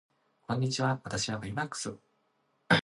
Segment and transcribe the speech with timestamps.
[0.47, 1.95] こんにちは私はベイマックス